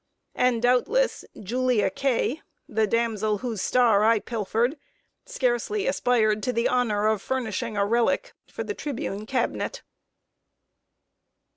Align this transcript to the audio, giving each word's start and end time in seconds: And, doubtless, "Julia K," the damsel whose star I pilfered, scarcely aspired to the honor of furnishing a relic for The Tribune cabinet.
And, 0.33 0.63
doubtless, 0.63 1.23
"Julia 1.39 1.91
K," 1.91 2.41
the 2.67 2.87
damsel 2.87 3.37
whose 3.37 3.61
star 3.61 4.03
I 4.03 4.17
pilfered, 4.17 4.79
scarcely 5.27 5.85
aspired 5.85 6.41
to 6.41 6.51
the 6.51 6.67
honor 6.67 7.05
of 7.05 7.21
furnishing 7.21 7.77
a 7.77 7.85
relic 7.85 8.33
for 8.47 8.63
The 8.63 8.73
Tribune 8.73 9.27
cabinet. 9.27 9.83